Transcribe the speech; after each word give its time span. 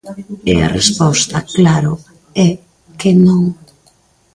E 0.51 0.53
a 0.67 0.73
resposta, 0.79 1.37
claro, 1.55 1.93
é 2.47 2.49
que 2.99 3.11
non. 3.25 3.41